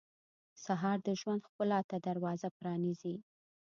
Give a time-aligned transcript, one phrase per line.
[0.63, 3.15] سهار د ژوند ښکلا ته دروازه پرانیزي.